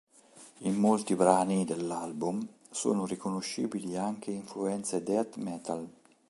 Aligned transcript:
In 0.61 0.77
molti 0.79 1.13
brani 1.13 1.63
dell'album 1.63 2.43
sono 2.71 3.05
riconoscibili 3.05 3.95
anche 3.97 4.31
influenze 4.31 5.03
death 5.03 5.35
metal. 5.35 5.87